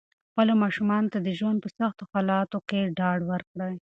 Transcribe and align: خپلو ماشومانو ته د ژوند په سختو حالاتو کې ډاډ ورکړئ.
خپلو 0.29 0.53
ماشومانو 0.63 1.11
ته 1.13 1.19
د 1.21 1.29
ژوند 1.39 1.57
په 1.63 1.69
سختو 1.77 2.03
حالاتو 2.11 2.57
کې 2.69 2.79
ډاډ 2.97 3.19
ورکړئ. 3.31 3.75